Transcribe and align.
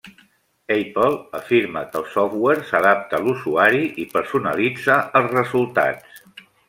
Apple 0.75 1.17
afirma 1.39 1.83
que 1.91 1.99
el 1.99 2.07
software 2.13 2.63
s’adapta 2.69 3.19
a 3.19 3.19
l'usuari 3.27 3.85
i 4.05 4.07
personalitza 4.15 4.97
els 5.21 5.29
resultats. 5.43 6.21